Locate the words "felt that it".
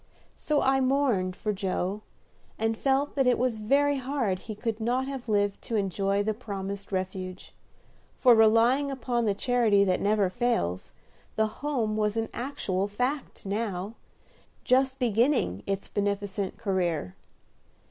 2.75-3.37